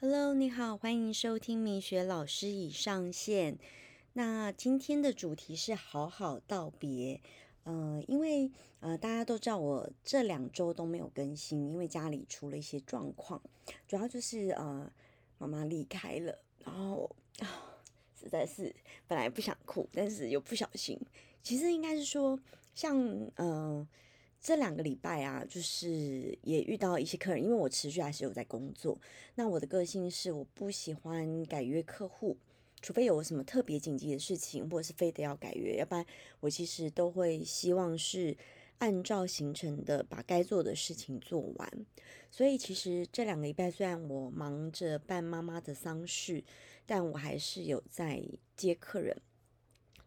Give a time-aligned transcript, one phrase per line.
[0.00, 3.58] Hello，你好，欢迎收听米雪老师已上线。
[4.12, 7.20] 那今天的主题是好好道别。
[7.64, 8.48] 呃，因为
[8.78, 13.42] 呃大家都知道我这两周都没有更新，因为家里出了一些状况，
[13.88, 14.88] 主要就是呃
[15.36, 17.10] 妈妈离开了，然后
[17.40, 17.74] 啊
[18.14, 18.72] 实在是
[19.08, 20.96] 本来不想哭，但是又不小心。
[21.42, 22.38] 其实应该是说，
[22.72, 22.96] 像
[23.34, 23.84] 呃。
[24.40, 28.98] 这两个礼拜啊，就是也遇到一些客人，因为我持续还是有在工作。
[29.34, 32.36] 那我的个性是，我不喜欢改约客户，
[32.80, 36.06] 除非有什么特别紧急的事情，或者是非得要改约，要不然
[36.38, 38.36] 我其实都会希望是
[38.78, 41.86] 按照行程的把该做的事情做完。
[42.30, 46.44] 所以其实这两个礼拜，虽然我忙着办妈妈的丧事，
[46.86, 48.22] 但我还是有在
[48.56, 49.20] 接客人。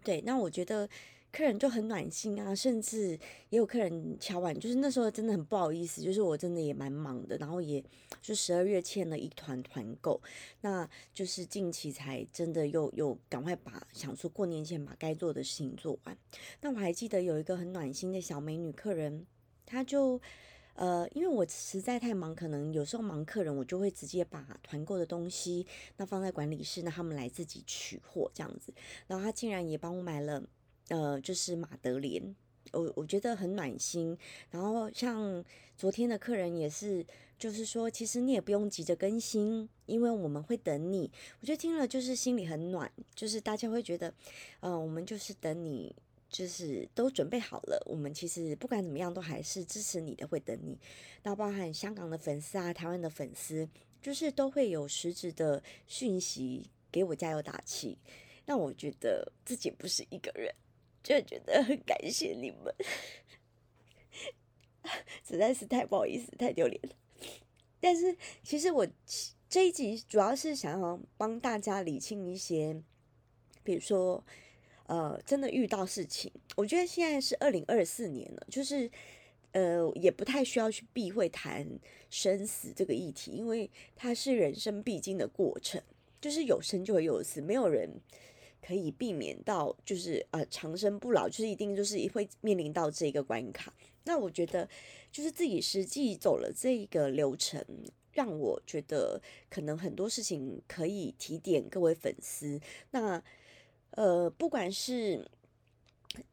[0.06, 0.88] 对，那我觉得。
[1.32, 3.12] 客人就很暖心啊，甚至
[3.50, 7.82] 也有客人敲碗，就是那时候真的很不好意思，就是我真的也蛮忙的，然后也
[8.22, 10.22] 就十二月欠了一团团购，
[10.60, 16.18] 那就是近期才真的又又赶快把想说过年前把该做的事情做完。
[16.60, 19.26] 那我还记得有一个很暖心的小美女客人，
[19.66, 20.20] 她就
[20.74, 28.74] 呃，因为我实在太忙，可能有时候忙客人，我就会直接把团购的东西那放在管理室，那他们来自己取货这样子，
[29.08, 30.44] 然后她竟然也帮我买了。
[30.92, 32.36] 呃，就是马德莲，
[32.74, 34.18] 我我觉得很暖心。
[34.50, 35.44] 然后像
[35.78, 37.06] 昨天的客人也是，
[37.40, 41.10] 就是说，其实你也不用急着更新，因为我们会等你。
[41.40, 44.14] 我觉得听了就是心里很暖，就是大家会觉得，
[44.60, 45.96] 呃，我们就是等你，
[46.30, 47.82] 就是都准备好了。
[47.86, 50.78] 我们其实不管怎么样，都还是支持你的，会等你。
[51.24, 53.66] 那包含香港的粉丝啊，台湾的粉丝，
[54.02, 57.98] 就是都会有实质的讯息给我加油打气，
[58.46, 60.54] 让我觉得自己不是一个人。
[61.04, 62.74] 就觉得很感谢你们，
[65.28, 66.90] 实在是太不好意思，太丢脸了。
[67.80, 68.88] 但是其实我
[69.50, 72.82] 这一集主要是想要帮大家理清一些，
[73.64, 74.24] 比如说，
[74.86, 78.90] 呃，真的遇到事情，我觉得现在是二零二四年了，就是
[79.54, 81.68] 呃，也不太需要去避讳谈
[82.10, 85.82] 生死这个议题，因为它是人生必经的过程，
[86.22, 88.00] 就是有生就会有死，没有人。
[88.62, 93.74] 可以避免到，就是呃长生不老，就是一定就是会面临到这个关卡。
[94.04, 94.68] 那我觉得，
[95.12, 97.64] 就是自己实际走了这个流程，
[98.14, 102.60] 让我觉得可能很多事情可以提点各位粉丝。
[102.92, 103.22] 那
[103.92, 105.24] 呃，不管是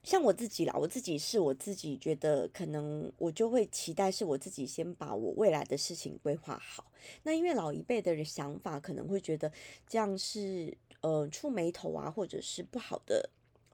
[0.02, 6.90] 像我自己啦，我自己是我自己觉得，可能我就会期待是我自己先把我未来的事情规划好。
[7.22, 9.52] 那因为老一辈的想法可能会觉得
[9.86, 10.76] 这样是。
[11.00, 13.30] 呃，触眉头啊，或者是不好的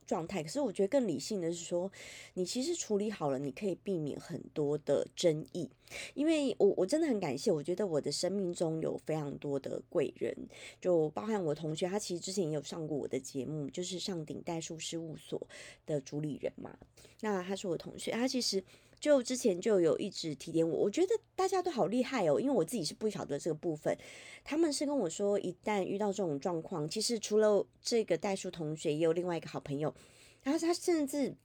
[0.07, 0.43] 状态。
[0.43, 1.91] 可是我觉得更理性的是说，
[2.35, 5.71] 你其实处理好了，你可以避免很多的争议。
[6.15, 10.37] 因为我我真的很感谢，我觉得我的生命中有非常多的贵人，
[10.81, 15.41] 就包含我同学，他其实之前也有上过我的节目，就是上顶代数事务所
[15.87, 16.77] 的主理人嘛。
[17.21, 18.63] 那他是我同学，他其实。
[19.05, 23.95] 就之前就有一直提点我，我觉得大家都好厉害哦，因为我自己是不晓得这个部分。
[24.43, 29.95] 他们是跟我说，一旦遇到这种状况，其实除了这个代数同学，也有另外一个好朋友，
[30.43, 31.37] 然后他甚至，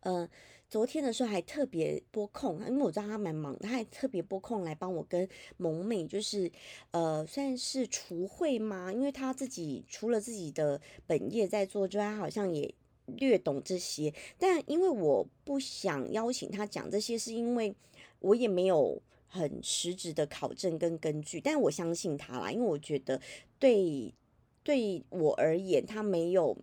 [0.00, 0.28] 呃，
[0.68, 5.26] 昨天的时候还特别拨空，因为我知道他蛮忙，他还特别拨空来帮我跟
[5.56, 6.52] 萌妹，就是
[6.90, 8.92] 呃，算是除会吗？
[8.92, 12.74] 因为他自己除了自己的本业在做之外，好像也。
[13.16, 17.74] 略懂这些，但因为我不想邀请他讲这些，是因为
[18.20, 23.20] 我也没有很实质的考证跟根据，但我相信他啦，因为我觉得
[23.58, 24.14] 对
[24.62, 26.56] 对我而言，他没有。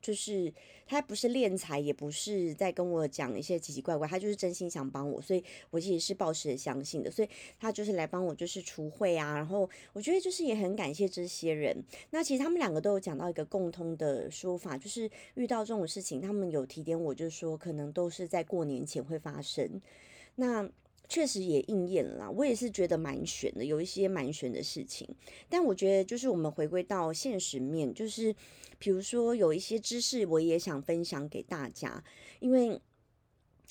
[0.00, 0.52] 就是
[0.86, 7.28] 他不是敛财，也不是在跟我讲一些奇奇怪怪，他就是真心想帮我，所以我其实是抱持相信的，所以
[7.58, 9.34] 他就是来帮我，就是除秽啊。
[9.34, 11.76] 然后我觉得就是也很感谢这些人。
[12.10, 19.80] 那其实他们两个都有讲到一个共通的说法，就是遇到这种事情，他们有提点我，就是说可能都是在过年前会发生。
[20.36, 20.68] 那
[21.08, 25.08] 确实也应验了，我也是觉得蛮悬的，有一些蛮悬的事情。
[25.48, 28.34] 但我觉得就是我们回归到现实面，就是
[28.78, 32.04] 比如说有一些知识，我也想分享给大家，
[32.40, 32.78] 因为，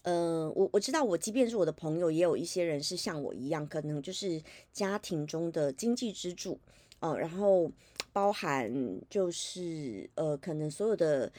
[0.02, 4.42] 呃，我我知道，我即便是我的朋友，也有一些人是像我一样，可能就是
[4.74, 6.60] 家庭中的经济支柱，
[7.02, 7.72] 哦，然后
[8.12, 11.32] 包含就是呃，可能所有的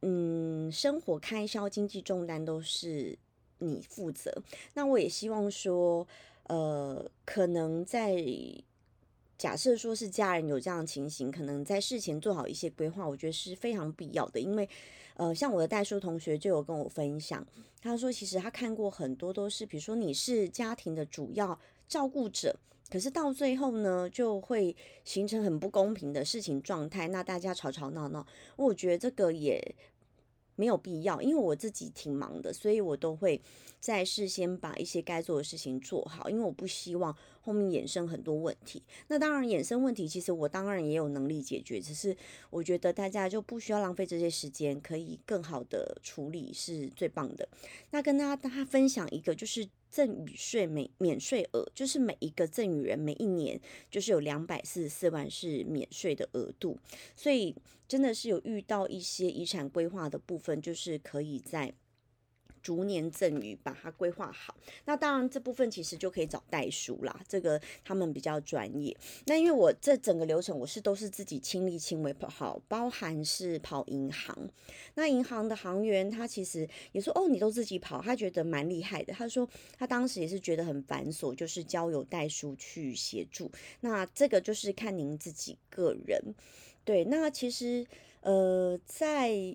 [0.00, 3.18] 嗯生活开销、经济重担都是。
[3.60, 4.42] 你负责，
[4.74, 6.06] 那我也希望说，
[6.48, 8.16] 呃，可能在
[9.38, 14.38] 假设说是家人有这样的情形，可能在事前做好一些规划，我觉得是非常必要的。
[14.38, 14.68] 因为，
[15.14, 17.46] 呃，像我的代书同学就有跟我分享，
[17.80, 21.58] 他说其实他看过很多都是，比如说你是家庭的主要
[21.88, 22.54] 照顾者，
[22.90, 29.74] 可是到最后呢，就会形成很不公平的事情状态，那大家吵吵闹闹，我觉得这个也。
[30.60, 33.40] 没有必要，因为我自己挺忙的，所以我都会
[33.80, 38.82] 在事先把一些该做的事情做好，因为我不希望后面衍生很多问题。
[39.08, 42.14] 那当然，衍生问题其实我当然也有能力解决，只是
[42.50, 47.48] 我觉得大家就不需要浪费这些时间，可以更好的处理是最棒的。
[47.92, 53.60] 那跟大家大家分享一个，就是赠与税免免税额，就是每一个赠与人每一年
[53.90, 56.78] 就是有两百四十四万是免税的额度，
[57.14, 57.54] 所以。
[57.90, 61.74] 真的是有遇到一些遗产规划的部分，就是可以在
[62.62, 64.56] 逐年赠与把它规划好。
[64.84, 68.96] 那当然这部分其实就可以找代书啦，这个他们比较专业。
[69.26, 74.36] 那因为我这整个流程我是都是自己亲力亲为跑，包含是跑银行。
[74.94, 79.12] 那银行的行员他其实也说哦，你都自己跑，他觉得蛮厉害的。
[79.12, 79.48] 他说
[79.78, 83.50] 他当时也是觉得很繁琐，就是交由代书去协助。
[83.80, 86.34] 那这个就是看您自己个人。
[86.82, 87.86] 对，那其实，
[88.22, 89.54] 呃，在，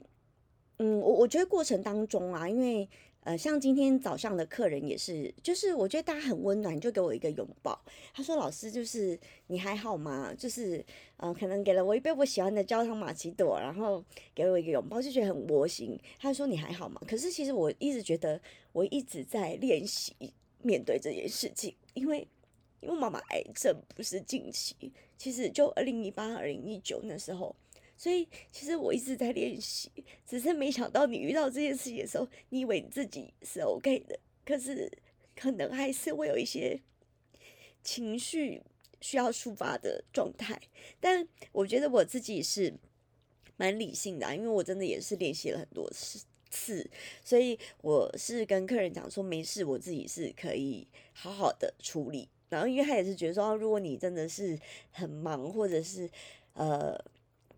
[0.78, 2.88] 嗯，我我觉得过程当中啊，因为，
[3.22, 7.80] 呃，像今天早上的客人也是，就是我觉得大家很温暖，就给我一个拥抱。
[8.14, 9.18] 他说：“老师，就是
[9.48, 10.34] 你还好吗？
[10.38, 10.86] 就是，
[11.18, 18.40] 呃，可能给了我一杯我喜欢的焦糖玛奇朵，然后给我一个拥抱，就觉得很窝心。”他说：“你还好吗？”可是其实我一直觉得，
[18.74, 20.14] 我一直在练习
[20.62, 22.28] 面对这件事情，因为。
[22.82, 24.76] 因为妈妈癌症不是近期，
[25.18, 27.56] 其实就二零一八、二零一九那时候，
[27.98, 29.92] 所以其实我一直在练习，
[30.26, 34.92] 只是没想到你遇到这件事情的时候，你以为你自己是 OK 的，可是
[35.36, 36.82] 可能还是会有一些
[37.84, 38.62] 情绪
[39.02, 40.60] 需要抒发的状态。
[41.00, 42.74] 但我觉得我自己是
[43.58, 46.90] 蛮理性的，因为我真的也是练习了很多次次，
[47.24, 52.30] 所以我是跟客人讲说，没事，我自己是可以好好的处理。
[52.48, 54.58] 然后，因为他也是觉得说，如果你真的是
[54.92, 56.10] 很忙，或者是
[56.54, 56.96] 呃，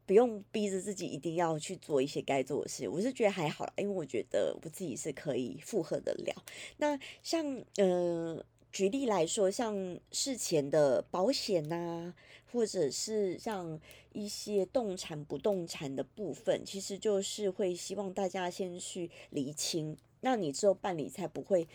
[0.07, 6.43] 不用逼着自己一定要去做一些该做的事，我是觉得还好，因为我觉得我自己是可以负荷得了。
[6.77, 12.13] 那像呃，举例来说，像事前的保险呐，
[12.51, 13.79] 或者是像
[14.13, 21.67] 一些动产、不动产的部分，其实就是会希望大家先去厘清，那你之后办理才不会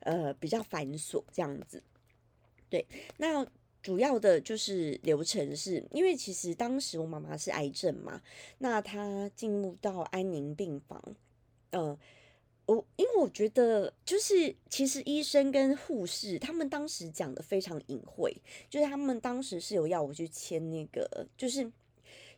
[0.00, 1.82] 呃比较繁琐这样子。
[2.70, 2.86] 对，
[3.18, 3.46] 那
[3.84, 8.22] 主要的就是流程是，因为其实当时我妈妈是癌症嘛，
[8.56, 11.14] 那她进入到安宁病房，
[11.68, 11.98] 呃，
[12.64, 18.34] 我因为我觉得就是其实医生跟护士他们当时讲的非常隐晦，
[18.70, 21.70] 就是他们当时是有要我去签那个，就是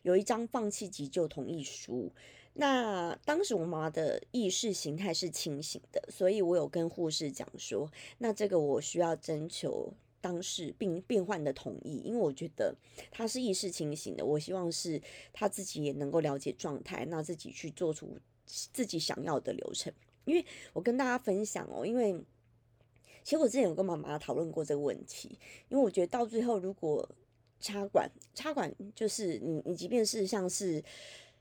[0.01, 2.11] 有一张放弃急救同意书。
[2.55, 9.93] 那当时我妈妈的意识形态是清醒的，所以我有跟护士讲说，那这个我需要征求。
[10.19, 12.75] 当事病病患的同意，因为我觉得
[13.11, 19.93] 他是意识清醒的，我希望是他自己也能够了解状态，那自己去做出自己想要的流程。
[20.25, 22.13] 因为我跟大家分享哦，因为
[23.23, 25.37] 其实我之前有跟妈妈讨论过这个问题，
[25.69, 27.09] 因为我觉得到最后如果
[27.59, 30.83] 插管，插管就是你你即便是像是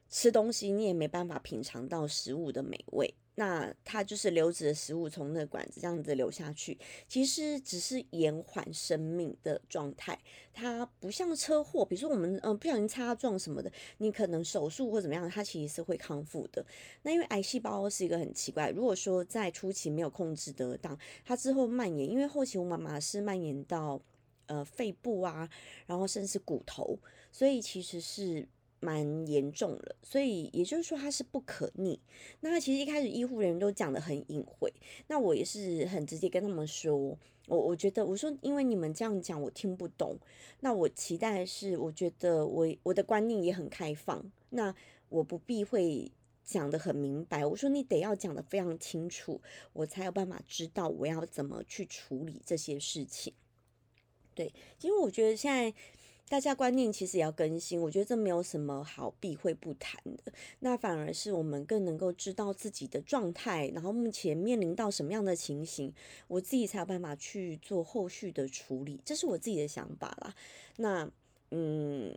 [0.09, 3.13] 吃东西，你也没办法品尝到食物的美味。
[3.39, 10.19] 那它就是流质的食物从那管子这样子流下去，其实只是延缓生命的状态。
[10.55, 16.65] 它不像车祸，比如说我们嗯不小心擦撞什么的，你可能手术或怎么样，它其实是会康复的。
[17.03, 24.01] 那因为癌细胞是一个很奇怪，如果说在初期没有控制得当，它之后蔓延，因为后期我妈妈是蔓延到
[24.47, 25.49] 呃肺部啊，
[25.87, 26.99] 然后甚至骨头，
[27.31, 28.49] 所以其实是。
[28.87, 31.99] 蛮严重了，所以也就是说它是不可逆。
[32.39, 34.73] 那其实一开始医护人员都讲的很隐晦，
[35.09, 40.17] 那我也是很直接跟他们说，我我觉得我说因为你们这样讲我听不懂，
[40.61, 44.73] 那我期待是，我觉得我我的观念也很开放，那
[45.09, 46.13] 我不必会
[46.45, 47.45] 讲的很明白。
[47.45, 49.41] 我说你得要讲的非常清楚，
[49.73, 53.33] 我才有办法知道我要怎么去处理这些事情。
[54.33, 54.53] 对，
[54.83, 55.75] 因为我觉得现在。
[56.29, 60.33] 大家观念其实也要更新，我觉得这没有什么好避讳不谈的。
[60.59, 65.93] 那反而是我们更能够知道自己的状态，然后目前面临到什么样的情形，
[66.27, 69.01] 我自己才有办法去做后续的处理。
[69.05, 70.35] 这是我自己的想法啦。
[70.79, 71.09] 那
[71.53, 72.13] 嗯，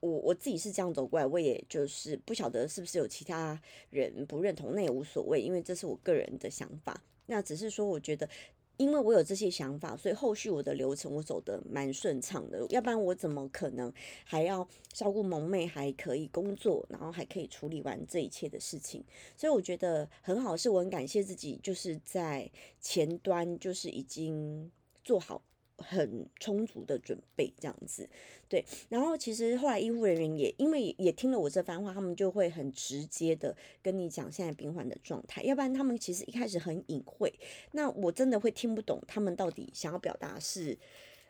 [0.00, 3.60] 我我自己是这样走过来，我也就是不晓得是不是有其他
[3.90, 7.02] 人不认同，那也无所谓，因为这是我个人的想法。
[7.26, 8.26] 那只是说，我觉得。
[8.76, 12.66] 因为我有这些想法，所以后续我的流程我走的蛮顺畅的。
[12.70, 13.92] 要不然我怎么可能
[14.24, 19.04] 还要照顾萌妹，还可以工作，然后还可以处理完这一切的事情？
[19.36, 22.50] 所以我觉得很好，是我很感谢自己，就是在
[22.80, 24.70] 前端就是已经
[25.04, 25.40] 做好
[25.78, 28.08] 很充足的准备这样子。
[28.48, 37.32] 对，然后其实后来医护人员也因为也听了我这番话，他们就会很直接的跟你讲现在病患的状态，要不然他们其实一开始很隐晦，
[37.72, 40.78] 那我真的会听不懂他们到底想要表达是，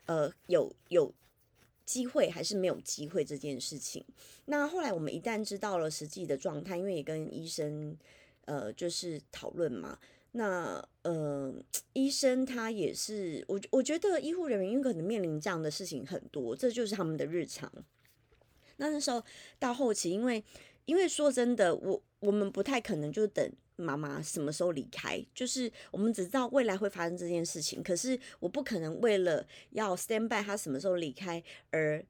[0.05, 1.11] 呃，有有
[1.85, 4.05] 机会还是没有机会这件事情。
[4.45, 7.97] 那后来我们一旦知道了实际的状态，因为也跟医生
[8.45, 9.97] 呃就是讨论嘛。
[10.37, 11.53] 那呃，
[11.93, 17.71] 医生他也是我，我觉得医护人员因为可能面临这样的事情很多，这就是他们的日常。
[18.75, 19.23] 那那时候
[19.57, 20.43] 到后期，因为
[20.83, 32.05] 因为说真的，我我们不太可能就等妈妈什么时候离开，就是我们只知道未来会发生这件事情，可是我不可能为了要 stand by 他什么时候离开而。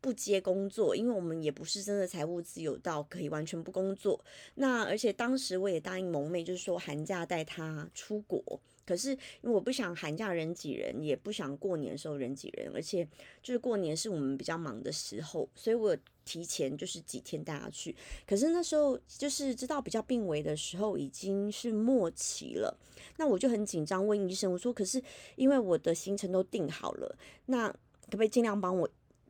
[0.00, 4.24] 不接工作，因为我们也不是真的财务自由到可以完全不工作。
[4.54, 8.42] 那而且当时我也答应萌妹，就是说寒假带她出国。
[8.86, 13.06] 可是因为我不想寒假人挤人，也不想过年的时候人挤人，而且
[13.42, 17.94] 就是过年是我们比较忙的时候，所以我提前就是几天带她去。
[18.26, 22.78] 可是那时候就是知道比较病危的时候，已经是末期了。
[23.18, 25.02] 那我就很紧张，问医生我说：“可是
[25.36, 28.88] 因为我的行程都定好了，那可不可以尽量帮我？”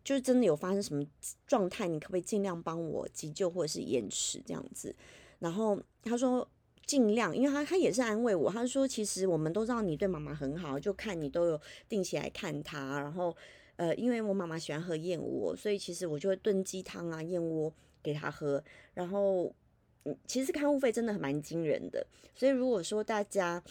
[0.09, 1.05] 就是真的有发生什么
[1.47, 4.97] 状态，你可不可以尽量帮我急救或者是延迟这样子？
[5.39, 6.49] 然后他说
[6.87, 11.61] 尽量，因为他他也是安慰我，他说其实我们都知道你对妈妈很好，就看你都有
[11.91, 12.99] 定期来看她。
[12.99, 13.37] 然后
[13.77, 17.71] 呃，因为我妈妈喜欢喝燕窝，所以其实我就会炖鸡汤啊、燕窝
[18.03, 18.65] 给她喝。
[18.95, 19.55] 然后，
[20.27, 23.63] 其实看护费真的蛮惊人的，所以如果说大家。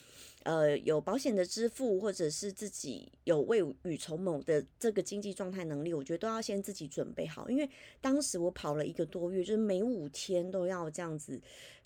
[0.44, 7.50] 呃，有保险的支付，或者是自己有未雨绸缪的这个经济状态能力，我觉得都要先自己准备好。
[7.50, 11.38] 因为当时我跑了一个多月，就是每五天都要这样子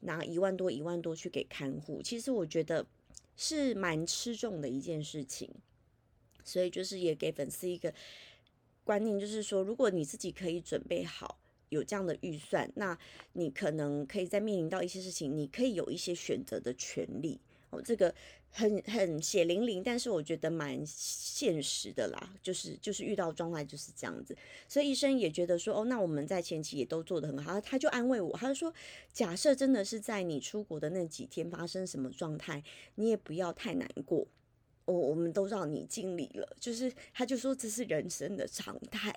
[0.01, 2.85] 拿一万多、一万多去给看护，其实我觉得
[3.35, 5.49] 是蛮吃重的一件事情。
[6.43, 7.91] 所以就是也给粉丝一个
[8.83, 11.39] 观念，就是说，如果你自己可以准备好
[11.71, 12.97] 有这样的预算，那
[13.33, 17.41] 你可能可以在面临到一些事情，你可以有一些选择的权利。
[17.71, 18.13] 哦，这个。
[18.53, 24.35] 很很血淋淋，但是我觉得蛮现实的啦，就是就是遇到状态就是这样子，
[24.67, 28.73] 所以医生也觉得说，哦，那我们在前期也都做得很好，他就安慰我，他就说，
[29.13, 32.61] 假设真的是在你出国的那几天发生什么状态，
[32.95, 34.27] 你也不要太难过，
[34.83, 39.15] 我我们都让你尽力了，就是他就说这是人生的常态，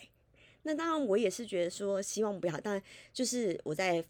[0.64, 4.04] 那当然我也是觉得说希望不要，但就是我在。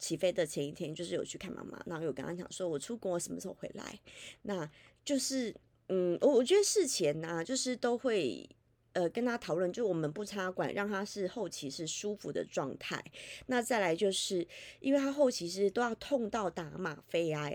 [0.00, 3.98] 起飞的前一天，就是有去看妈妈，然后有跟他讲说，我出国什么时候回来？
[4.42, 4.70] 那
[5.04, 5.52] 就是，
[5.88, 8.48] 嗯，我我觉得事前呢，就是都会
[8.92, 13.04] 呃跟他讨论，就我们不插管，让他是后期是舒服的状态。
[13.46, 14.46] 那再来就是，
[14.78, 17.50] 因为他后期是都要痛到打吗啡啊、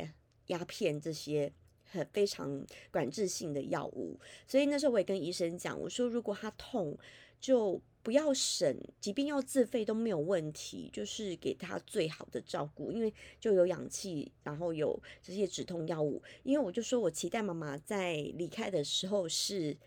[0.48, 1.50] 鸦片这些
[1.86, 6.98] 很非常管制性的药物，所以那时候我也跟医生讲，我说如果他痛
[7.40, 7.82] 就。
[8.04, 16.22] 不要省，即便要自费都没有问题，就是给他最好的照顾，因为就有氧气，然后有这些止痛药物。
[16.44, 19.78] 因为我就说我期待妈妈在离开的时候是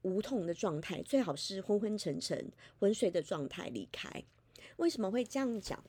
[0.00, 4.24] 无痛的状态，最好是昏昏沉沉、昏睡的状态离开。
[4.78, 5.84] 为什么会这样讲？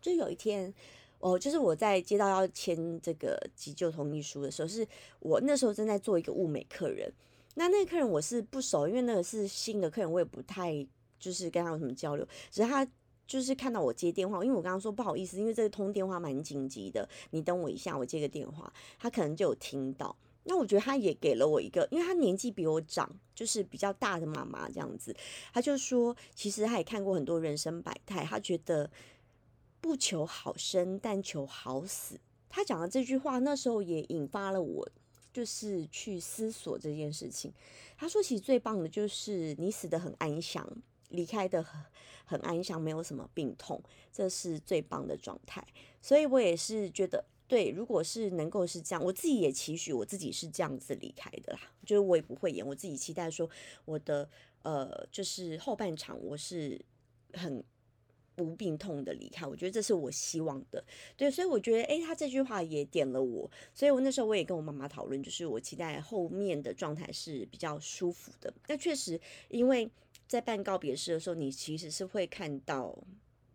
[0.00, 0.74] 就有一天，
[1.20, 4.84] 哦，就是我在接到要签这个急救同意书的时候，是
[5.20, 7.12] 我那时候正在做一个物美客人，
[7.54, 10.84] 那那个客人我是不熟，因为那个是新的客人，我也不太。
[11.22, 12.84] 就是跟他有什么交流，只是他
[13.24, 18.70] 就是看到我接电话，因为我刚刚说不好意思，因为这个通电话蛮紧急的，你等我一下，我接个电话。
[18.98, 25.14] 他可能就有听到，那我觉得他也给了我一个，因为他年纪比我长，就是比较大的妈妈这样子，
[25.54, 28.90] 他就说，其实他也看过很多人生百态，他觉得
[29.80, 32.18] 不求好生，但求好死。
[32.50, 34.86] 他讲的这句话，那时候也引发了我，
[35.32, 37.50] 就是去思索这件事情。
[37.96, 40.68] 他说，其实最棒的就是你死的很安详。
[41.12, 41.80] 离开的很
[42.24, 45.64] 很安详，没有什么病痛，这是最棒的状态。
[46.00, 51.60] 所以我也是觉得，对，如果是能够是这样，我自己也期许我自己是这样子离开的啦。
[51.84, 53.48] 就是我也不会演，我自己期待说
[53.84, 54.28] 我的
[54.62, 56.80] 呃，就是后半场我是
[57.34, 57.62] 很
[58.38, 59.46] 无病痛的离开。
[59.46, 60.82] 我觉得这是我希望的。
[61.16, 63.50] 对，所以我觉得，诶，他这句话也点了我。
[63.74, 68.52] 所以我那时候我也跟我妈妈讨论，就是我期待后面的状态是比较舒服的。
[68.68, 69.90] 那确实，因为。
[70.26, 72.96] 在办告别式的时候，你其实是会看到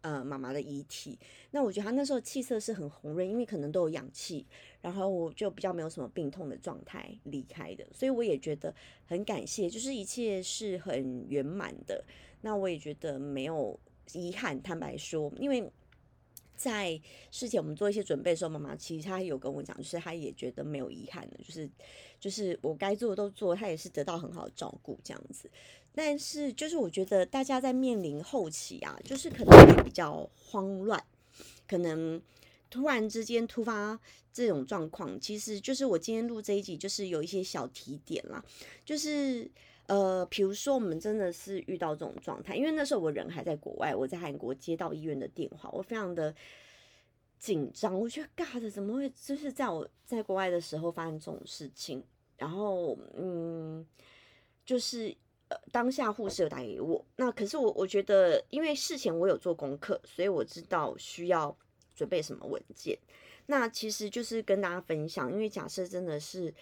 [0.02, 1.18] 呃妈妈的遗体。
[1.52, 4.46] 那我觉得她那时候气色是很红润，因为可能都有氧气，
[4.82, 7.86] 然后我就比较没有什么病痛的状态离开的。
[7.94, 8.74] 所以我也觉得
[9.06, 12.04] 很感谢，就是一切是很圆满的。
[12.42, 13.80] 那我也觉得没有
[14.14, 14.62] 遗憾。
[14.62, 15.68] 坦白说，因为
[16.56, 17.00] 在
[17.32, 21.70] 事前我们做一些准备的时候，妈妈其实她有跟我讲，就是她也觉得没有遗憾的，就是
[22.20, 25.50] 就是我该做的都做，她也是得到很好的照顾这样子。
[25.98, 31.04] 但是就是我觉得大家在面临后期啊，就是可能会比较慌乱，
[31.68, 32.22] 可能
[32.70, 34.00] 突然之间突发
[34.32, 38.46] 这种状况，其实就是我今天录这一集，就是有一些小提点啦，
[38.86, 39.50] 就是
[39.88, 46.32] 呃，比如说我们真的是遇到这种状态，因为那时候我人还在国外，我在韩国接到医院的电话，我非常的
[47.39, 52.04] 紧张，我觉得尬的怎么会就是在我在国外的时候发生这种事情，
[52.38, 53.84] 然后嗯，
[54.63, 55.18] 就是。
[55.50, 61.58] 呃，当下护士有打给我，那可是我我觉得，因为事前我有做功课，所以我知道需要
[61.96, 62.98] 准备什么文件。
[63.46, 66.54] 那其实就是跟大家分享，因为假设真的是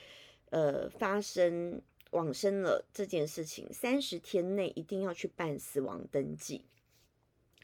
[0.52, 6.64] 呃发生往生了这件事情，三十天内一定要去办死亡登记，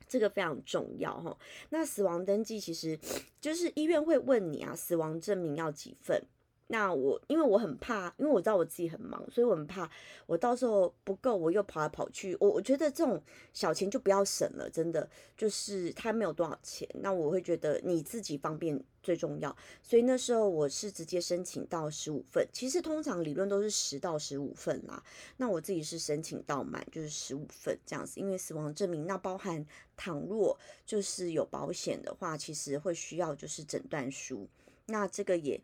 [0.07, 1.37] 这个非常重要哈。
[1.69, 2.99] 那死亡登记其实
[3.39, 6.25] 就是医院会问你啊，死亡证明要几份？
[6.71, 9.89] 那我因为我很怕，因为我知道我自己很忙，所以我很怕
[10.25, 12.33] 我到时候不够，我又跑来跑去。
[12.39, 16.87] 我我觉得这种小钱就不要省了，真的就是它没有多少钱。
[16.93, 22.47] 那我会觉得你自己方便最重要，所以那时候我是直接申请到十五份。
[22.53, 25.03] 其实通常理论都是十到十五份啦。
[25.35, 28.17] 那我自己是申请到满，就是十五份这样子。
[28.21, 29.65] 因为死亡证明那包含
[29.97, 34.47] 倘若就是有保险的话，其实会需要就是诊断书。
[34.85, 35.61] 那这个也。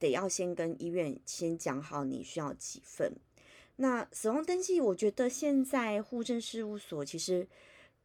[0.00, 3.12] 得要先跟医院先讲好你需要几份。
[3.76, 7.46] 那死亡登记，我觉得现在户政事务所其实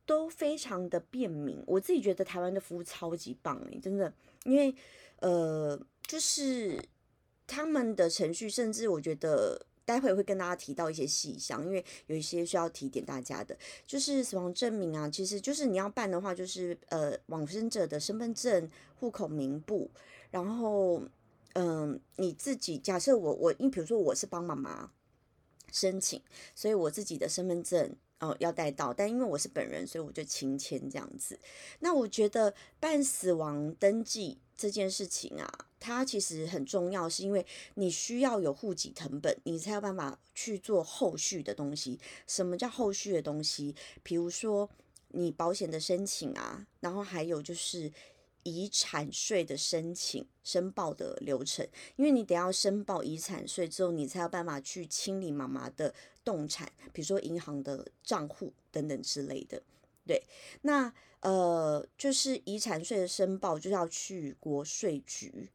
[0.06, 1.62] 都非常的便民。
[1.68, 4.14] 我自己觉得台湾的服务超级棒诶，真的，
[4.46, 4.74] 因为
[5.20, 6.82] 呃，就是
[7.46, 18.70] 他们的程序，甚至我觉得待会会跟大家提到一些细项，因为有一些需要提点大家的，就是死亡证明啊，其实就是你要办的话，就是呃，往生者的身份证、
[19.02, 19.92] 户口名簿，
[20.32, 21.02] 然后。
[21.56, 24.92] 嗯，你自己假设我我，因比如说我是帮妈妈
[25.72, 26.22] 申请，
[26.54, 31.40] 所以我自己的身份证哦要带到，但因为我是本人，所以我就亲签这样子。
[31.80, 41.98] 那我觉得办死亡登记这件事情啊，它其实很重要，是因为你需要有户籍成本，你才有办法去做后续的东西。
[42.28, 43.74] 什么叫后续的东西？
[44.04, 44.70] 比如说
[45.12, 47.90] 你保险的申请啊，然后还有就是。
[48.46, 59.62] 遗产税的申请申报的流程，因为你得要申报遗产税之后，你才有办法去清理妈妈的动产，比如说银行的账户等等之类的。
[60.06, 60.24] 对，
[60.62, 65.50] 那呃，就是遗产税的申报就要去国税局。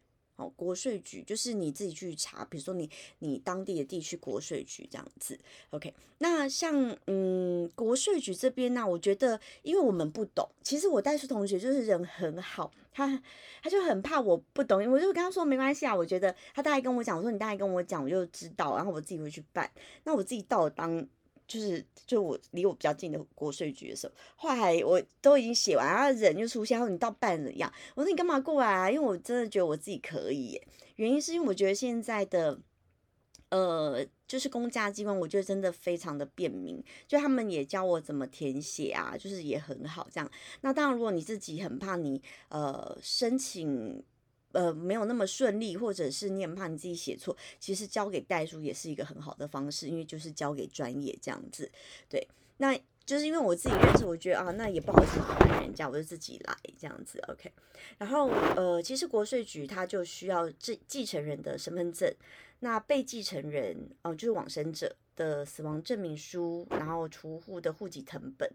[0.49, 5.39] 国税局就是你自己去查，比如说你你当地的地区国税局这样子
[5.71, 5.93] ，OK。
[6.19, 13.23] 那像嗯国税局这边呢，我觉得因为我们不懂，其实我代书同学就是人很好，他
[13.63, 19.71] 他就很怕我不懂，我就跟他说没关系啊，我觉得他大概跟我讲，我说你大概跟我讲，我就知道，然后我自己会去办。
[20.05, 21.07] 那我自己到当。
[21.51, 28.89] 就是就我离我比较近的国税局的时候，后来我都已经写完，然后人就出现，然后你到办了一样，我说你干嘛过来啊？
[28.89, 30.63] 因为我真的觉得我自己可以，
[30.95, 32.61] 原因是因为我觉得现在的
[33.49, 40.31] 呃，就是公家机关，我觉得真的非常的便民，就他们也教我怎么填写啊，就是也很好这样。
[40.61, 44.05] 那当然，如果你自己很怕你呃申请。
[44.53, 51.71] 呃，没有那么顺利，或者是你很怕你自己写错，其实交给代书也是一个很好的方式，因为就是交给专业这样子。
[52.09, 57.23] 对，那就是因为我自己认识，我觉得啊，那也不好意思麻烦人家，我就自己来这样子。
[57.29, 57.51] OK，
[57.99, 62.13] 然后呃，其实国税局他就需要继继承人的身份证，
[62.61, 68.51] 那被继承人哦，就是往生者的死亡证明书，然后储户的户籍成本，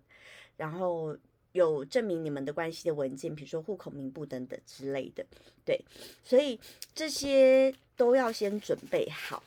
[0.57, 1.17] 然后。
[1.55, 5.25] 有证明你们的关系的文件，比如说户口名簿等等之类的，
[5.63, 5.79] 对，
[6.21, 6.59] 所以
[6.93, 9.41] 这些都要先准备好。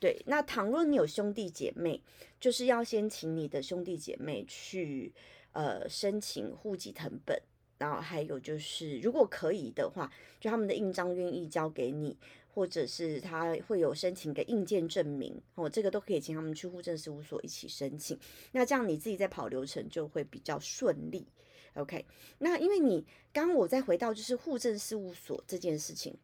[0.00, 2.00] 对，那倘若你有兄弟姐妹，
[2.40, 5.12] 就是要先请你的兄弟姐妹去
[5.52, 7.40] 呃申请户籍成本，
[7.78, 10.10] 然后还有就是如果可以的话，
[10.40, 12.16] 就他们的印章愿意交给你，
[12.52, 18.18] 或者是他会有申请个印件证明，哦，这个都可以请他们去户政事务所一起申请。
[18.52, 21.26] 那这样你自己在跑流程就会比较顺利。
[21.74, 22.06] OK，
[22.38, 26.16] 那因为你刚刚我再回到就是户政事务所这件事情，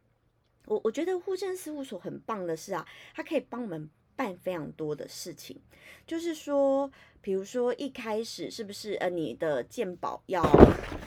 [0.65, 5.59] 我我觉得户政事务所很棒的是啊，它可以帮我们办非常多的事情，
[6.07, 10.41] 就是说，比如说一开始是不是呃你的健保要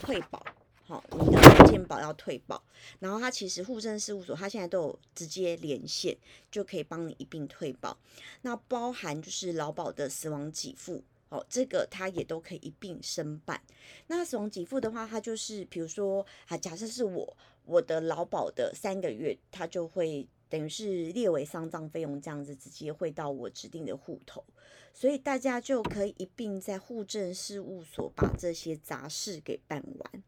[0.05, 0.45] 退保，
[0.87, 2.63] 好，你的健保要退保，
[3.01, 6.17] 然后它其实户政事务所它现在都有直接连线，
[6.51, 7.97] 就可以帮你一并退保，
[8.43, 11.03] 那包含就是劳保的死亡给付。
[11.31, 13.61] 哦，这个它也都可以一并申办。
[14.07, 24.45] 那死亡给付的话，它就是比如说啊，假设是我我的劳保的三个月，它就会等于是列为丧葬费用这样子，直接汇到我指定的户头，
[24.93, 30.23] 所以大家就可以一并在户政事务所把这些杂事给办完。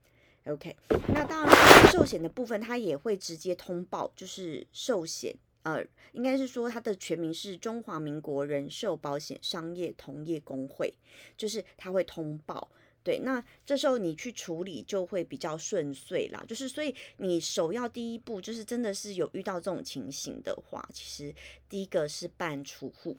[0.47, 0.75] OK，
[1.15, 10.93] 那当然寿险的部分，它也会直接通报，就是寿险，呃，应该是说它的全名是中华民国人寿保险商业同业工会，
[11.37, 12.69] 就是它会通报。
[13.07, 16.45] 对，那这时候你去处理就会比较顺遂啦。
[16.49, 21.33] 就是所以你首要第一步就是真的是有遇到这种情形的话，其实
[21.69, 23.16] 第一个是办储户，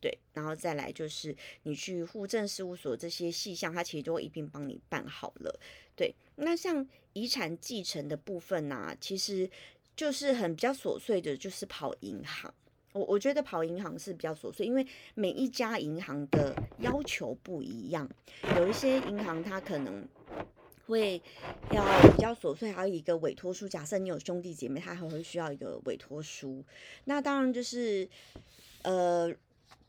[0.00, 5.58] 对，然后再来就是你去户政事务所这些细项，它其实就会一并帮你办好了。
[5.96, 9.50] 对，那像遗产继承的部分呢，其实
[9.96, 12.54] 就是很比较琐碎的，就是跑银行。
[12.94, 18.08] 我我觉得跑银行是比较琐碎，因为每一家银行的要求不一样，
[18.56, 20.08] 有一些银行它可能
[20.86, 21.20] 会
[21.70, 23.68] 要比较琐碎，还有一个委托书。
[23.68, 26.64] 假设你有兄弟姐妹，他还会需要一个委托书。
[27.04, 28.08] 那当然就是
[28.82, 29.34] 呃。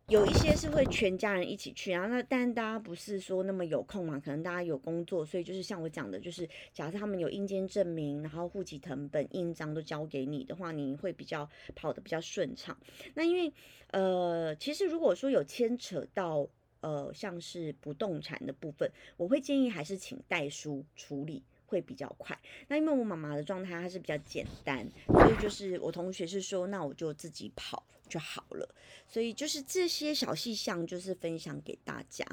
[0.10, 12.78] 有一些是会全家人一起去啊，那但大家不是说那么有空嘛，可能大家有工作，所以就是像我讲的，就是假设他们有印鉴证明，然后户籍成本、印章都交给你的话，你会比较跑得比较顺畅。
[13.16, 13.52] 那因为
[13.90, 16.48] 呃，其实如果说有牵扯到
[16.82, 18.88] 呃像是不动产的部分，
[19.18, 21.44] 我会建议还是请代书处理。
[21.68, 22.38] 会比较快。
[22.68, 27.84] 那因为我妈妈的状态她是比较简单，所以就是我同学是说，那我就自己跑
[28.16, 28.76] 就好了。
[29.08, 32.26] 所以就是这些小细项就是分享给大家。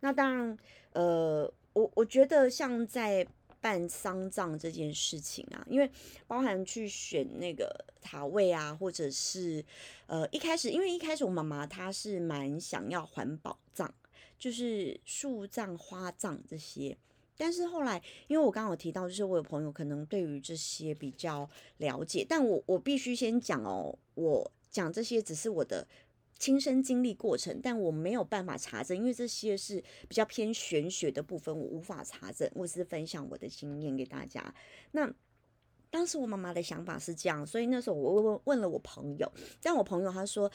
[0.00, 0.58] 那当然，
[0.92, 3.26] 呃，我我觉得像在
[3.60, 5.90] 办丧葬这件事情啊，因为
[6.26, 9.64] 包含去选那个塔位啊，或者是
[10.06, 13.92] 呃一开始，因为一开始我妈妈她是蛮想要环保葬，
[14.38, 16.96] 就是树葬、花葬这些。
[17.36, 21.48] 但是后来，因为我刚刚有提到，就是我有朋友可能对于这些比较
[21.78, 25.86] 了解，但我我必须先讲哦，我讲这些只是我的
[26.38, 32.50] 亲身经历过程，但我没有办法查证，因为这些是比较偏玄学的部分，我无法查证。
[32.54, 34.54] 我只是分享我的经验给大家。
[34.92, 35.12] 那
[35.90, 39.30] 当时我妈妈的想法是这样，所以那时候我问问了我朋友，
[39.60, 40.50] 但我朋友他说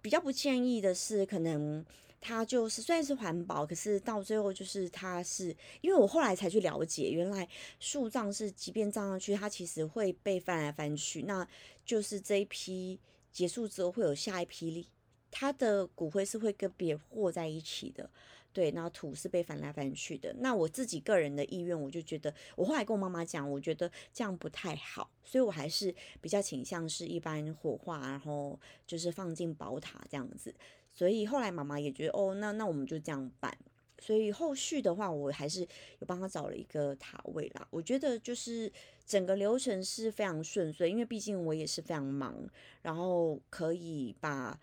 [0.00, 1.84] 比较不建议的是可能。
[2.22, 11.48] 他就是虽然是环保，可是到最后就是它是，因为我后来才去了解，原来树葬是即便葬上去，它其实会被翻来翻去，那
[11.82, 13.00] 就是这一批
[13.32, 14.88] 结束之后会有下一批，
[15.30, 18.10] 它的骨灰是会跟别人和在一起的，
[18.52, 20.34] 对，然后土是被翻来翻去的。
[20.40, 30.54] 那我自己个人的意愿，我就觉得，我后来跟我妈妈讲，我觉得这样不太好，所以我还是比较倾向是一般火化，然后就是放进宝塔这样子。
[30.92, 33.56] 所以后来妈妈也觉得哦，那那我们就这样办。
[34.00, 37.68] 所以后续的话，我还是有帮他找了一个塔位啦。
[37.70, 38.72] 我觉得就是
[39.06, 42.34] 整个流程是非常顺遂，因为毕竟我也是非常忙，
[42.82, 44.58] 然后可以把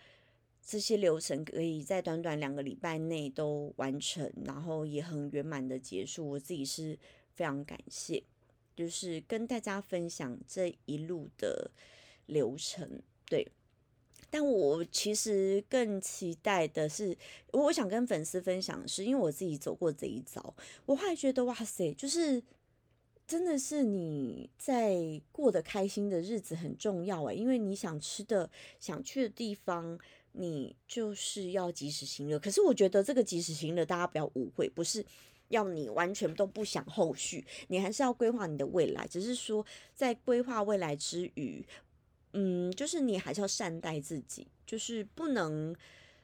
[0.65, 6.29] 这些流程可以在短短两个礼拜内都完成，然后也很圆满的结束。
[6.31, 6.97] 我自己是
[7.35, 8.21] 非常感谢，
[8.75, 11.71] 就是跟大家分享这一路的
[12.25, 13.47] 流程，对。
[14.29, 17.17] 但我其实更期待的是，
[17.51, 20.53] 我想跟粉丝分享的是，因为我自己走过这一遭，
[20.85, 22.43] 我后来觉得哇塞，就是
[23.25, 29.97] 真的是你在过得开心的日子很重要诶，因为你想吃的、想去的地方，
[30.33, 32.37] 你就是要及时行乐。
[32.37, 35.05] 可是我觉得这个及时行乐，大家不要误会，不是
[35.47, 41.65] 要你完全都不想后续，你还是要规划你的未来，只是说在规划未来之余。
[42.39, 45.75] 嗯，就是你还是要善待自己，就是不能，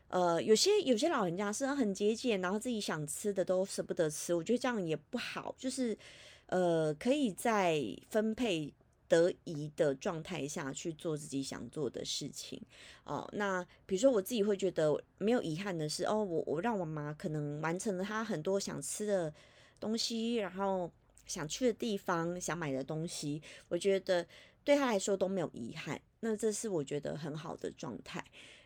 [0.09, 5.55] 呃，有些有些老人家是很节俭，然后自己想吃的都舍不得吃，我觉得这样也不好。
[5.57, 5.97] 就是，
[6.45, 8.71] 呃，可以在分配
[9.07, 12.61] 得宜的状态下去做自己想做的事情。
[13.05, 19.33] 哦，那比如说我自己会觉得没有遗憾的是，哦，我我让我妈可能完成了她很多想吃的
[19.79, 20.91] 东西，然后
[21.25, 24.23] 想去的地方，想买的东西，我觉得。
[24.63, 28.23] 对他来说都没有遗憾，那这是我觉得很好的状态。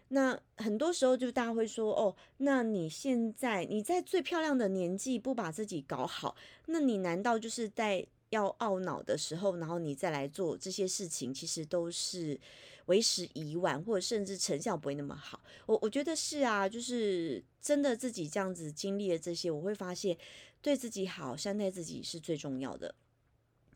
[0.10, 6.36] 那很多时候就大家会说，哦，那你现在你在最漂亮的年纪不把自己搞好，
[6.68, 12.40] 那你难道就是在要懊恼的时候，然后你再来做这些事情，其实都是
[12.86, 15.42] 为时已晚，或者甚至成效不会那么好。
[15.66, 20.18] 我我觉得是啊，就是真的自己这样子经历了这些，我会发现
[20.62, 22.96] 对自己好，善待自己是最重要的。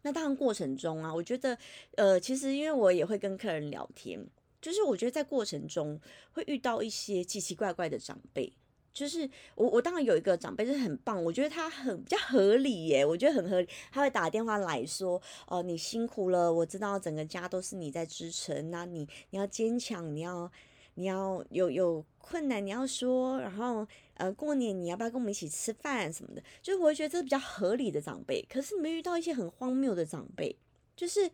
[0.04, 1.58] 那当然过程中啊，我觉得，
[1.96, 4.20] 呃，其实因为我也会跟客人聊天，
[4.62, 6.00] 就是我觉得在过程中
[6.34, 8.52] 会遇到一些奇奇怪怪的长辈，
[8.94, 13.70] 就是我我当然有一个长辈就是很棒，我觉得他很比较合理耶，我觉得很合理。
[13.92, 20.52] 他会打电话来说，哦，你辛苦了，我知道整个家都是你在支撑，那你你要坚强，你要
[20.96, 23.88] 你要有有困难你要说，然后
[24.22, 28.42] 呃过年你要不要跟我们一起吃饭什么的，就是我会觉得这是比较合理的长辈。
[28.50, 30.56] 可是你们遇到一些很荒谬的长辈，
[30.96, 31.30] 就是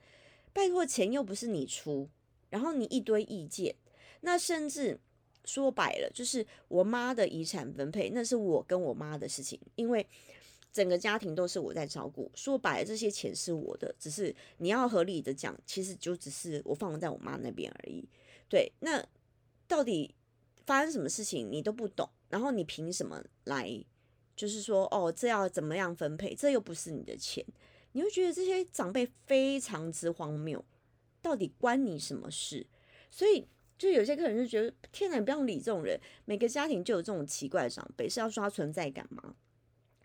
[0.54, 2.10] 拜托钱又不是你出，
[2.50, 3.76] 然后你一堆意见，
[4.21, 5.00] 那甚至。
[5.45, 10.06] 说白了，就是我妈的遗产分配，那是我跟我妈的事情，因为
[10.73, 12.30] 整个家庭都是我在照顾。
[12.36, 18.04] 说白了，这些钱是我的，只是你要合理的讲，其实就只是我放在我妈那边而已。
[18.50, 19.02] 对，那
[19.69, 20.13] 到底
[20.67, 23.84] 发生什么事情你都不懂，然后你凭什么来，
[24.36, 26.36] 就是说哦，这要怎么样分配？
[26.36, 27.43] 这又不是你的钱，
[27.93, 30.63] 你会觉得这些长辈非常之荒谬，
[31.23, 32.67] 到底关你什么事？
[33.10, 33.47] 所以。
[33.80, 36.01] 就有些客人就觉得，天哪，不要理这种人。
[36.25, 39.36] 每个家庭就有这种奇怪的长辈，是要刷存在感吗？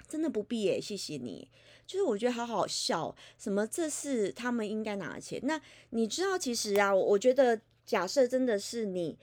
[0.06, 1.48] 真的不必耶，谢谢你。
[1.86, 5.40] 就是我觉得好好笑，什么这是他们应该拿的钱。
[5.44, 9.18] 那你知道，其实啊，我觉得假设真的是你，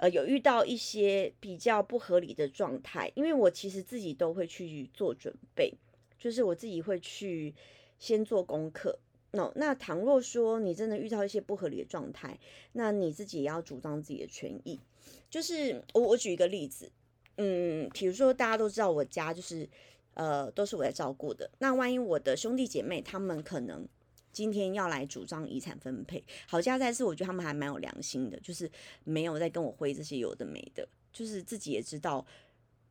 [0.00, 5.70] 呃，有遇到一些比较不合理的状态，因为我其实自己都会去做准备，
[6.18, 7.54] 就是我自己会去
[7.98, 8.98] 先做功课。
[9.32, 12.38] 那那倘若说你真的遇到一些不合理的状态，
[12.72, 14.80] 那你自己也要主张自己的权益。
[15.28, 16.90] 就是我我举一个例子，
[17.36, 19.68] 嗯，比如说大家都知道我家就是
[20.14, 23.86] 呃都是我在照顾的，那万一我的兄弟姐妹他们可能
[24.32, 28.70] 今天要来主张遗产分配，好家在是我觉得他们还蛮有良心的，就是
[29.04, 32.24] 没有在跟我挥这些有的没的，就是自己也知道，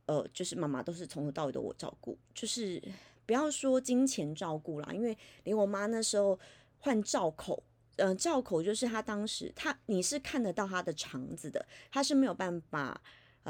[0.06, 2.82] 呃，就是妈妈都是从头到尾都我照顾，就是。
[3.26, 6.36] 不要说金钱照顾啦，因为连我妈那时候
[6.80, 7.62] 换罩口，
[7.94, 13.00] 嗯，罩口就是她当时她你是看得到她的肠子的，她是没有办法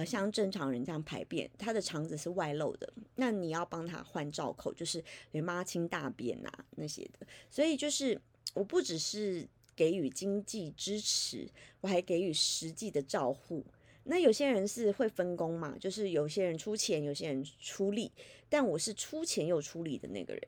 [0.05, 8.21] 像正常人这样排便，他的肠子是外露的，那你要帮他换罩口，就是连妈清大便啊那些的，所以就是
[8.55, 11.49] 我不只是给予经济支持，
[11.81, 13.65] 我还给予实际的照护。
[14.05, 18.11] 那有些人是会分工嘛，就是有些人出钱，有些人出力，
[18.49, 20.43] 但我是出钱又出力的那个人，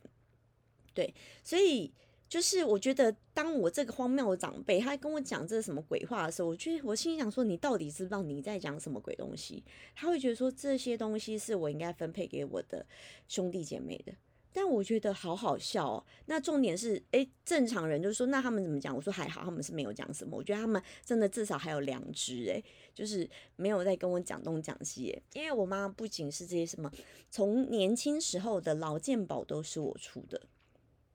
[0.95, 1.93] 对，所以
[2.33, 9.63] 就是我觉得，当我这个荒谬的长辈他跟我讲这什么鬼话的时候，我觉得我心里想说，你到底知不知道你在讲什么鬼东西？
[9.95, 12.87] 他会觉得说这些东西是我应该分配给我的
[13.29, 14.15] 兄弟姐妹的。
[14.51, 16.05] 但我觉得好好笑哦。
[16.25, 18.97] 那重点是，哎，正常人就是说，那他们怎么讲？
[18.97, 20.35] 我说还好，他们是没有讲什么。
[20.35, 22.63] 我觉得他们真的至少还有良知，哎，
[22.95, 25.23] 就是没有在跟我讲东讲西。
[25.35, 26.91] 因为我妈不仅是这些什么，
[27.31, 30.41] 从年轻时候的老健保都是我出的，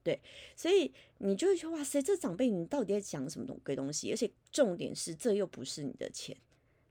[0.08, 0.22] 对，
[0.56, 4.10] 所以你就会觉得哇塞，这长辈你到底在讲什么东鬼东西？
[4.12, 6.34] 而且重点是，这又不是你的钱，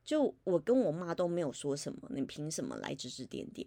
[0.05, 3.67] 就我跟我妈都没有说什么，你凭什么来指指点点？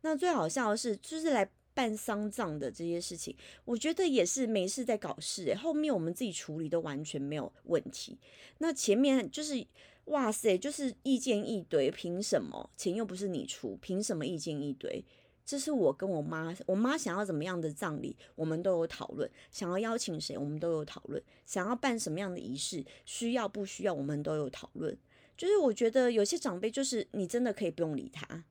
[0.00, 1.50] 那最好笑的是，就是来。
[1.74, 8.18] 办丧葬的这些事情，我觉得也是没事在搞事诶，后面我们自己处理都完全没有问题。
[8.58, 9.64] 那前面就是
[10.06, 13.78] 哇塞，就是意见一堆，凭什么钱又不是你出？
[13.80, 15.04] 凭什么意见一堆？
[15.48, 24.94] 这是我跟我妈，我妈想要怎么样的葬礼，我们都有讨论；想要邀请谁，我们都有讨论；想要办什么样的仪式，需要不需要，我们都有讨论。
[25.38, 28.44] 就是我觉得有些长辈，就是你真的可以不用理他。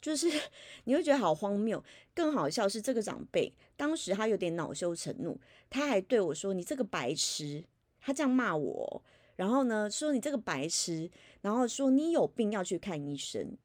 [0.00, 0.28] 就是
[0.84, 7.62] 你会觉得好荒谬，更好笑是这个长辈当时他有点恼羞成怒，他还对我说：“你这个白痴！”
[8.00, 9.02] 他这样骂我，
[9.36, 11.10] 然后呢说：“你这个白痴！”
[11.42, 13.58] 然后说：“你有病要去看医生。”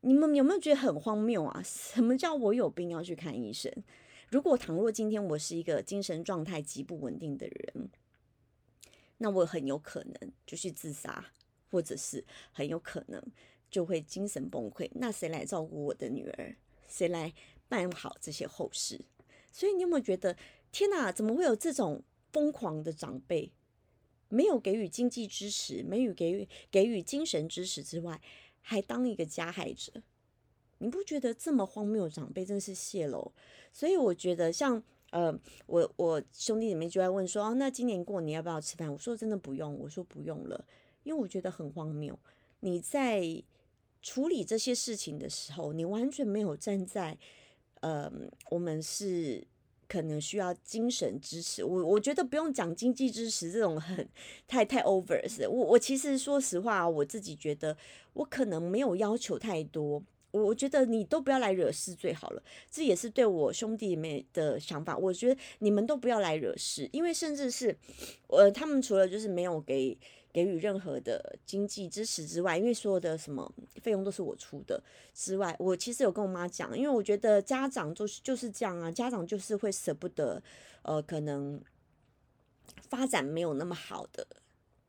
[0.00, 1.62] 你们有没有觉得很荒谬啊？
[1.64, 3.72] 什么叫我有病要去看医生？
[4.28, 7.90] 如果倘若今天我是一个精神状态极不稳定的人，
[9.18, 11.32] 那我很有可能就去自杀，
[11.70, 13.22] 或者是很有可能。
[13.70, 16.56] 就会精神崩溃，那谁来照顾我的女儿？
[16.88, 17.34] 谁来
[17.68, 18.98] 办好这些后事？
[19.52, 20.34] 所以你有没有觉得，
[20.72, 23.52] 天哪，怎么会有这种疯狂的长辈？
[24.30, 28.18] 没有给予经济支持，没有给予给予精神支持之外，
[28.68, 30.02] 还当一个加害者？
[30.78, 33.32] 你不觉得这么荒谬长辈真是泄露？
[33.72, 35.34] 所以我觉得，像呃，
[35.66, 38.92] 我我兄弟姐妹就在问说，哦，那今年过年要不要吃饭？
[38.92, 40.66] 我说真的不用，我说不用了，
[41.02, 42.18] 因为我觉得很荒谬。
[42.60, 43.42] 你在。
[44.00, 47.18] 处理这些事情的时候，你完全没有站在，
[47.80, 48.10] 呃，
[48.48, 49.44] 我们是
[49.88, 51.64] 可能需要精神支持。
[51.64, 54.06] 我我觉得不用讲经济支持这种很
[54.46, 55.48] 太太 over 是。
[55.48, 57.76] 我我其实说实话，我自己觉得
[58.12, 60.02] 我可能没有要求太多。
[60.30, 62.42] 我我觉得你都不要来惹事最好了。
[62.70, 64.94] 这也是对我兄弟们的想法。
[64.94, 67.74] 我觉得你们都不要来惹事，因为甚至是
[68.26, 69.96] 呃，他们除了就是没有给
[70.32, 73.50] 给予任何的经济支持之外，因为所有的什么
[73.82, 74.82] 费用都是我出的
[75.14, 80.42] 之外，我其实有跟我妈讲，因为我觉得家长就是就是这样啊，家长就是会舍不得，
[80.82, 81.60] 呃，可能
[82.88, 84.26] 发展没有那么好的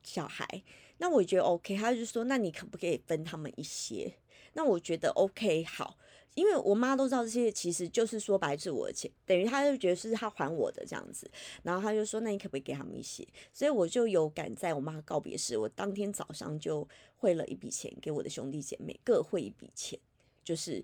[0.04, 0.64] 小孩，
[0.98, 4.14] 那我觉得 OK，他就说，那你可不可以分他们一些？
[4.54, 5.98] 那我觉得 OK，好。
[6.36, 11.30] 因为我妈都知道这些，其实就是说白是我的钱，等于她就觉得是她还我的这样子，
[11.64, 16.88] 然后她就说：“那你可不可以给他们一些？”所以我就有赶在我妈告别时，我当天早上就
[17.18, 20.00] 汇了一笔钱给我的兄弟姐妹，各汇一笔钱，
[20.44, 20.84] 就是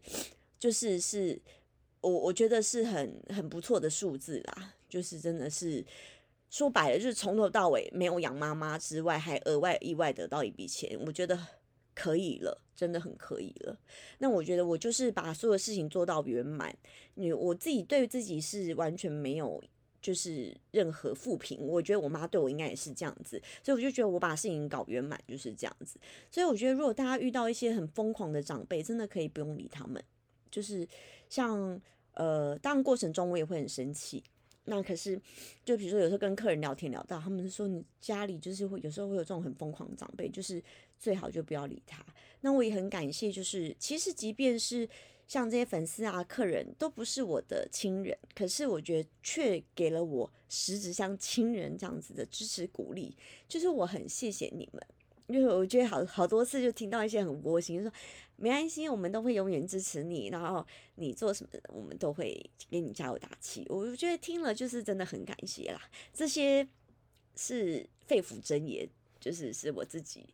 [0.60, 1.40] 就是是
[2.02, 5.86] 我我觉得是很很不错的数字啦，就是真的是
[6.50, 11.40] 说白了，就是从头到尾没有养妈妈之外，还额外意外得到一笔钱，我觉得。
[11.96, 13.76] 可以了，真的很可以了。
[14.20, 16.76] 那我觉得我就是把所有事情做到圆满。
[17.16, 19.64] 你我自己对自己是完全没有
[20.02, 21.58] 就是任何负评。
[21.60, 25.98] 我觉得我妈对我应该也是这样子，所以我就觉得我把事情搞圆满就是这样子。
[26.30, 30.04] 所以我觉得如果大家遇到一些很疯狂的长辈，真的可以不用理他们。
[30.52, 30.88] 就是
[31.30, 31.82] 像
[32.14, 34.24] 呃，当然过程中我也会很生气。
[34.68, 35.22] 那可是，
[35.64, 40.60] 就比如说有时候跟客人聊天聊到，他们是说你家里就是会有时候会有这种很疯狂的长辈，就是
[41.00, 42.06] 最好就不要理他。
[42.42, 44.88] 那我也很感谢，就是其实即便是
[45.28, 53.16] 像这些粉丝啊、客人都不是我的亲人，可是我觉得却给了我实质像亲人这样子的支持鼓励，
[53.48, 54.82] 就是我很谢谢你们。
[55.28, 57.92] 因为我觉得好好多次就听到一些很窝心，说
[58.36, 60.64] 没关系，我们都会永远支持你，然后
[60.98, 63.66] 你做什么，我们都会给你加油打气。
[63.68, 65.82] 我觉得听了就是真的很感谢啦，
[66.14, 66.68] 这些
[67.36, 68.88] 是肺腑真言，
[69.20, 70.28] 就是是我自己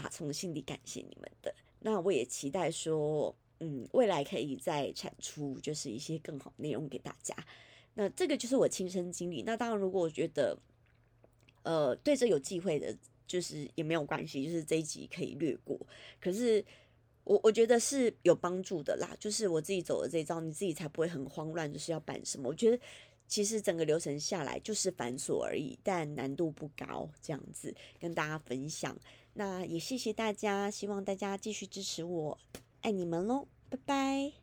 [0.00, 1.54] 打从心底感谢你们的。
[1.80, 7.34] 那我也期待说，嗯，未来可以再产出就是一些更好内容给大家。
[7.94, 9.42] 那这个就是我亲身经历。
[9.42, 10.58] 那当然，如果我觉得
[11.62, 12.96] 呃对这有机会的。
[13.30, 15.78] 就是也没有关系，就是这一集可以略过。
[16.20, 16.64] 可是
[17.22, 22.48] 我我觉得是有帮助的啦，就是我自己走的这一招，你自己才不会很慌乱，就是要办什么。
[22.48, 22.82] 我觉得
[23.28, 27.08] 其实整个流程下来就是繁琐而已，但难度不高。
[27.22, 28.98] 这样子跟大家分享，
[29.40, 32.38] 那也谢谢大家，希望大家继续支持我，
[32.82, 34.39] 爱你们喽，拜拜。